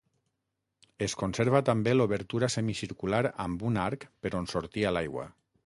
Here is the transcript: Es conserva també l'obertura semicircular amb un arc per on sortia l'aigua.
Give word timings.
Es 1.07 1.13
conserva 1.23 1.61
també 1.67 1.93
l'obertura 1.93 2.49
semicircular 2.55 3.21
amb 3.47 3.67
un 3.71 3.79
arc 3.85 4.09
per 4.25 4.35
on 4.43 4.51
sortia 4.57 4.99
l'aigua. 4.99 5.29